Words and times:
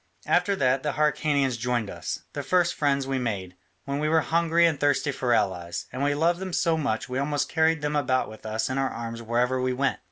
After 0.25 0.55
that 0.55 0.81
the 0.81 0.93
Hyrcanians 0.93 1.59
joined 1.59 1.87
us, 1.87 2.21
the 2.33 2.41
first 2.41 2.73
friends 2.73 3.05
we 3.05 3.19
made, 3.19 3.55
when 3.85 3.99
we 3.99 4.09
were 4.09 4.21
hungry 4.21 4.65
and 4.65 4.79
thirsty 4.79 5.11
for 5.11 5.31
allies, 5.31 5.85
and 5.93 6.03
we 6.03 6.15
loved 6.15 6.39
them 6.39 6.53
so 6.53 6.75
much 6.75 7.07
we 7.07 7.19
almost 7.19 7.49
carried 7.49 7.83
them 7.83 7.95
about 7.95 8.27
with 8.27 8.43
us 8.43 8.67
in 8.67 8.79
our 8.79 8.89
arms 8.89 9.21
wherever 9.21 9.61
we 9.61 9.73
went. 9.73 9.99